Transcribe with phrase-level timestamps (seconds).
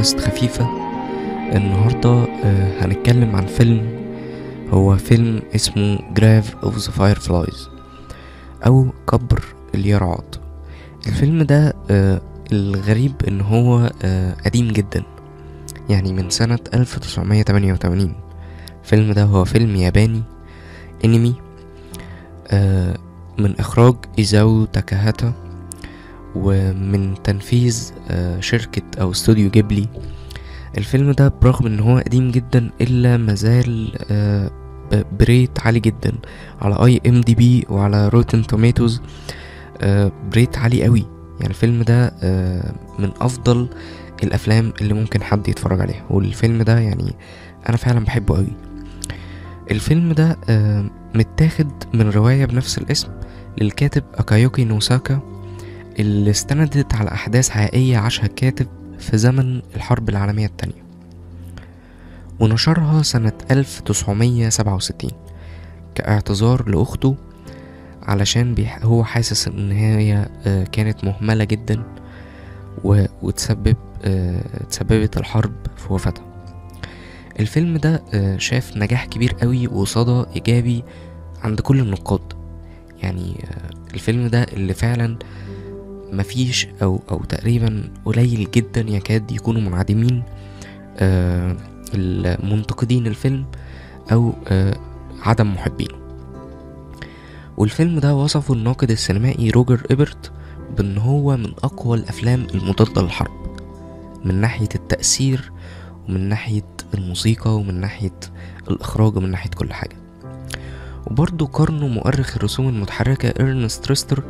[0.00, 0.64] بودكاست خفيفة.
[1.56, 2.08] النهاردة
[2.44, 4.00] آه، هنتكلم عن فيلم.
[4.70, 7.58] هو فيلم اسمه Grave of the Fireflies
[8.66, 9.44] أو قبر
[9.74, 10.36] اليراعات
[11.06, 12.20] الفيلم ده آه،
[12.52, 15.02] الغريب إن هو آه، قديم جدا
[15.88, 18.14] يعني من سنة 1988
[18.84, 20.22] الفيلم ده هو فيلم ياباني
[21.04, 21.34] انمي
[23.38, 25.49] من إخراج إيزاو تاكاهاتا.
[26.34, 29.88] ومن تنفيذ آه، شركة أو استوديو جيبلي.
[30.78, 34.50] الفيلم ده برغم إن هو قديم جدا إلا مازال آه،
[35.18, 36.12] ب rate عالي جدا
[36.60, 39.02] على IMDb وعلى Rotten Tomatoes
[40.32, 41.06] ب rate عالي قوي.
[41.40, 43.68] يعني الفيلم ده آه، من أفضل
[44.22, 46.04] الأفلام اللي ممكن حد يتفرج عليها.
[46.10, 47.14] والفيلم ده يعني
[47.68, 48.52] أنا فعلا بحبه قوي.
[49.70, 50.84] الفيلم ده آه،
[51.14, 53.08] متاخد من رواية بنفس الاسم
[53.58, 55.20] للكاتب أكايوكي نوساكا.
[56.00, 58.66] اللي استندت على أحداث حقيقية عاشها الكاتب
[58.98, 60.84] في زمن الحرب العالمية التانية
[62.40, 65.10] ونشرها سنة 1967
[65.94, 67.16] كاعتذار لأخته
[68.02, 68.66] علشان.
[68.82, 71.82] هو حاسس إن هي آه، كانت مهملة جدا.
[72.84, 76.24] وتسبب آه، تسببت الحرب في وفاتها
[77.40, 80.84] الفيلم ده آه، شاف نجاح كبير قوي وصدى إيجابي
[81.42, 82.32] عند كل النقاد
[83.02, 83.44] يعني
[83.94, 85.16] الفيلم ده اللي فعلا
[86.12, 90.22] مفيش أو أو تقريبا قليل جدا يكاد يكونوا منعدمين
[90.98, 91.56] آه،
[91.94, 93.44] المنتقدين الفيلم
[94.12, 94.76] أو آه،
[95.22, 95.94] عدم محبينه
[97.56, 100.32] والفيلم ده وصفه الناقد السينمائي روجر إيبرت
[100.76, 103.56] بأن هو من أقوى الأفلام المضادة للحرب
[104.24, 105.52] من ناحية التأثير
[106.08, 106.64] ومن ناحية
[106.94, 108.20] الموسيقى ومن ناحية
[108.70, 109.96] الإخراج ومن ناحية كل حاجة.
[111.06, 114.22] وبرضه قارنه مؤرخ الرسوم المتحركة إرنست تريستر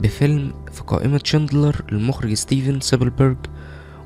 [0.00, 3.36] بفيلم في قائمة شندلر للمخرج ستيفن سبيلبرج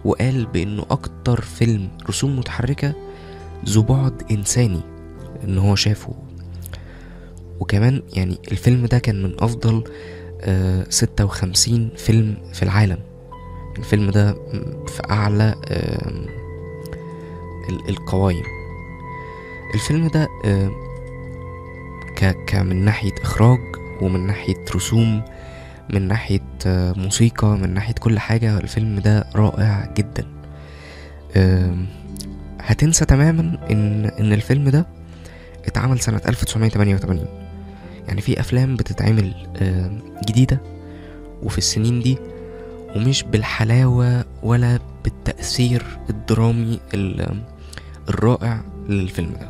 [0.04, 2.94] وقال بأنه أكتر فيلم رسوم متحركة
[3.68, 4.80] ذو بعد إنساني
[5.44, 6.14] إن هو شافه.
[7.60, 9.84] وكمان يعني الفيلم ده كان من أفضل
[10.88, 12.98] ستة وخمسين فيلم في العالم.
[13.78, 14.32] الفيلم ده
[14.86, 16.26] في أعلى آم،
[17.70, 18.44] ال- القوايم
[19.74, 20.72] الفيلم ده آم،
[22.16, 23.58] ك ك من ناحية إخراج
[24.02, 25.22] ومن ناحية رسوم
[25.90, 28.58] من ناحية آه، موسيقى من ناحية كل حاجة.
[28.58, 30.24] الفيلم ده رائع جدا.
[32.60, 34.86] هتنسى تماما إن إن الفيلم ده
[35.66, 37.26] اتعمل سنة 1988
[38.08, 39.34] يعني في أفلام بتتعمل
[40.28, 40.60] جديدة
[41.42, 42.18] وفي السنين دي
[42.96, 47.42] ومش بالحلاوة ولا بالتأثير الدرامي ال-
[48.08, 49.48] الرائع للفيلم ده.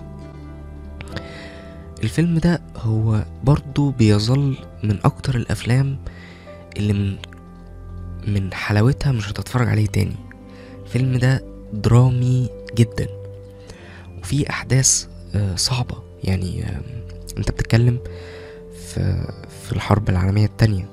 [2.02, 5.96] الفيلم ده هو برضو بيظل من أكتر الأفلام
[6.76, 7.16] اللي من
[8.26, 10.16] من حلاوتها مش هتتفرج عليه تاني.
[10.84, 13.06] الفيلم ده درامي جدا.
[14.18, 16.02] وفيه أحداث آه، صعبة.
[16.24, 16.80] يعني آه،
[17.38, 17.98] أنت بتتكلم
[18.86, 19.26] في
[19.66, 20.88] في الحرب العالمية التانية.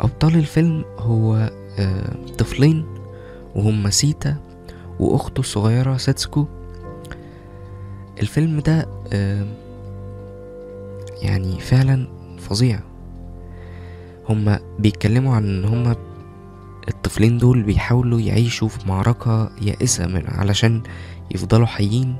[0.00, 2.84] أبطال الفيلم هو آه، طفلين
[3.54, 4.36] وهم سيتا
[5.00, 6.46] وأخته الصغيرة ساتسكو
[8.20, 8.88] الفيلم ده
[11.22, 12.06] يعني فعلا
[12.38, 12.80] فظيع.
[14.30, 15.96] هما بيتكلموا عن إن هما
[16.88, 20.82] الطفلين دول بيحاولوا يعيشوا في معركة يائسة من علشان
[21.30, 22.16] يفضلوا حيين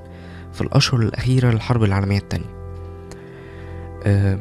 [0.52, 2.54] في الأشهر الأخيرة للحرب العالمية التانية.
[4.04, 4.38] أه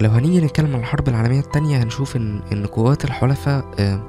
[0.00, 4.02] لو هنيجي نتكلم عن الحرب العالمية التانية هنشوف إن إن قوات الحلفاء أه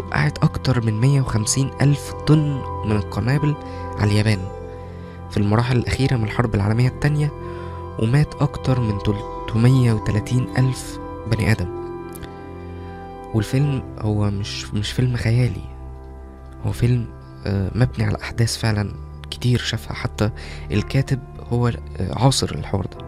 [0.00, 3.54] وقعت أكتر من مية وخمسين ألف طن من القنابل
[3.98, 4.38] على اليابان
[5.30, 7.32] في المراحل الأخيرة من الحرب العالمية التانية
[7.98, 10.98] ومات أكتر من 330 ألف
[11.30, 11.77] بني آدم.
[13.38, 15.62] والفيلم هو مش مش فيلم خيالي.
[16.66, 17.06] هو فيلم
[17.46, 18.92] آه، مبني على أحداث فعلا
[19.30, 19.94] كتير شافها.
[19.94, 20.30] حتى
[20.70, 21.20] الكاتب
[21.52, 21.74] هو آه،
[22.24, 22.98] عاصر الحوار ده.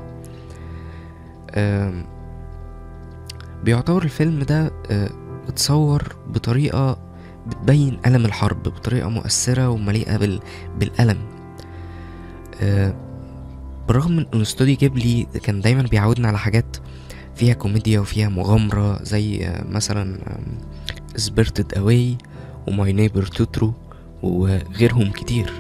[3.65, 5.11] بيعتبر الفيلم ده آه،
[5.49, 6.99] اتصور بطريقة
[7.47, 10.41] بتبين ألم الحرب بطريقة مؤثرة ومليئة بال...
[10.79, 11.19] بالألم.
[13.89, 16.77] بالرغم من إن استوديو جيبلي كان دايما بيعودنا على حاجات
[17.41, 20.19] فيها كوميديا وفيها مغامرة زي آه، مثلا
[21.17, 22.19] Spirited Away
[22.69, 23.73] و My Neighbor Totoro
[24.23, 25.53] وغيرهم كتير.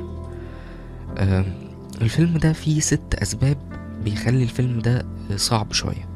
[2.03, 3.57] الفيلم ده فيه ست أسباب
[4.05, 6.09] بيخلي الفيلم ده آه، صعب شوية.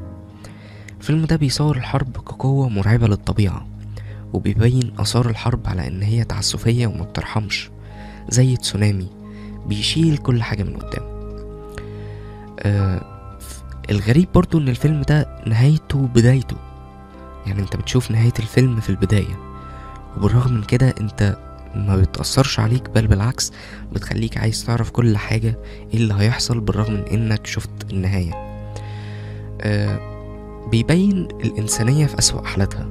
[0.99, 3.67] الفيلم ده بيصور الحرب كقوة مرعبة للطبيعة
[4.33, 7.69] وبيبين آثار الحرب على إن هي تعسفية وما بترحمش
[8.29, 9.07] زي تسونامي
[9.67, 11.03] بيشيل كل حاجة من قدام.
[12.59, 13.14] آه
[13.89, 16.57] الغريب برضو إن الفيلم ده نهايته بدايته.
[17.45, 19.39] يعني أنت بتشوف نهاية الفيلم في البداية
[20.17, 21.37] وبالرغم من كده أنت
[21.75, 23.51] ما بتأثرش عليك بل بالعكس
[23.93, 25.57] بتخليك عايز تعرف كل حاجة
[25.93, 28.33] إيه اللي هيحصل بالرغم من إنك شفت النهاية.
[29.61, 29.99] آه
[30.71, 32.87] بيبين الإنسانية في أسوأ حالاتها.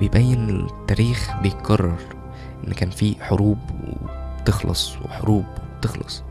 [0.00, 1.98] بيبين التاريخ بيتكرر
[2.68, 3.58] إن كان في حروب
[4.40, 5.44] وبتخلص وحروب
[5.76, 6.22] وبتخلص.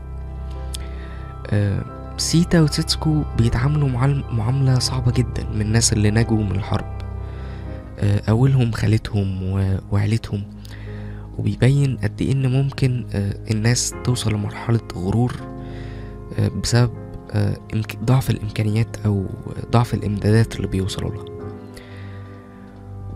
[1.50, 1.82] آه
[2.18, 3.88] سيتا وتيتسكو بيتعاملوا
[4.32, 6.98] معاملة صعبة جدا من الناس اللي نجوا من الحرب.
[7.98, 9.42] آه أولهم خالتهم
[9.92, 10.42] وعيلتهم.
[11.38, 15.36] وبيبين قد إيه إن ممكن آه الناس توصل لمرحلة غرور
[16.38, 16.90] آه بسبب
[18.04, 19.26] ضعف الإمكانيات أو
[19.72, 21.24] ضعف الإمدادات اللي بيوصلوا لها.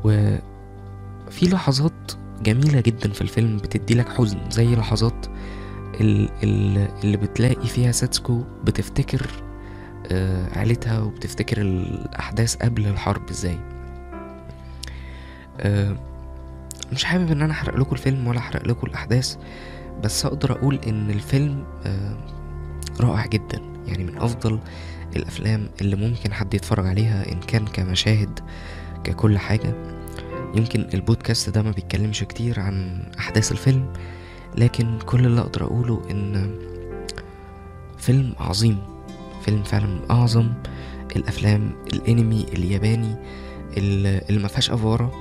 [0.05, 2.13] وفي لحظات
[2.43, 5.27] جميلة جدا في الفيلم بتدي لك حزن زي لحظات
[6.01, 9.27] اللي بتلاقي فيها ساتسكو بتفتكر
[10.13, 13.59] آه، عيلتها وبتفتكر الأحداث قبل الحرب إزاي.
[15.61, 15.97] آه،
[16.93, 19.37] مش حابب إن أنا أحرق لكم الفيلم ولا أحرق لكم الأحداث
[20.05, 22.17] بس أقدر أقول إن الفيلم آه،
[23.01, 23.61] رائع جدا.
[23.87, 24.59] يعني من أفضل
[25.17, 28.41] الأفلام اللي ممكن حد يتفرج عليها إن كان كمشاهد
[29.05, 29.75] ككل حاجة.
[30.55, 33.93] يمكن البودكاست ده ما بيتكلمش كتير عن أحداث الفيلم
[34.57, 36.55] لكن كل اللي أقدر أقوله إن
[37.99, 38.79] فيلم عظيم
[39.45, 40.53] فيلم فعلا من أعظم
[41.17, 43.17] الأفلام الأنمي الياباني
[43.77, 45.13] اللي ما فيهاش أفوارة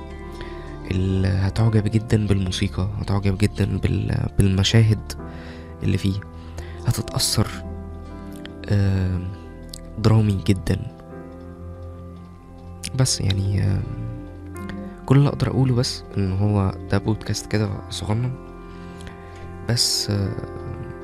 [0.90, 5.12] اللي هتعجب جدا بالموسيقى هتعجب جدا بال- بالمشاهد
[5.82, 6.20] اللي فيه.
[6.86, 7.48] هتتأثر
[8.68, 9.28] آم،
[9.98, 10.76] درامي جدا.
[12.94, 13.76] بس يعني
[15.06, 18.32] كل اللي أقدر أقوله بس إن هو ده بودكاست كده صغنن.
[19.72, 20.36] بس آه،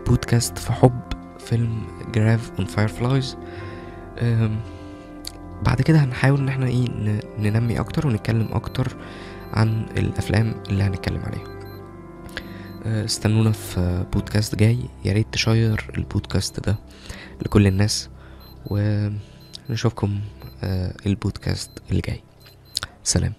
[0.07, 1.01] بودكاست في حب
[1.39, 3.37] فيلم Grave of the Fireflies
[5.63, 6.87] بعد كده هنحاول إن إحنا إيه
[7.39, 8.97] ننمي أكتر ونتكلم أكتر
[9.53, 11.59] عن الأفلام اللي هنتكلم عليها.
[12.87, 14.79] آه، استنونا في بودكاست جاي.
[15.05, 16.77] يا ريت ت share البودكاست ده
[17.43, 18.09] لكل الناس
[18.67, 20.21] ونشوفكم
[20.63, 22.23] آه، البودكاست اللي جاي.
[23.05, 23.33] سلام.